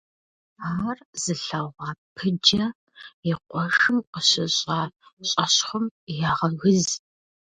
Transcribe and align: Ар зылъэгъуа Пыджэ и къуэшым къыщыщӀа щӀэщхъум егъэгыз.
Ар 0.87 0.97
зылъэгъуа 1.21 1.89
Пыджэ 2.15 2.65
и 3.29 3.31
къуэшым 3.47 3.97
къыщыщӀа 4.11 4.79
щӀэщхъум 5.29 5.85
егъэгыз. 6.27 6.87